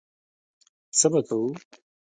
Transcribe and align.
څه 0.97 1.07
به 1.11 1.21
کوو. 1.27 1.49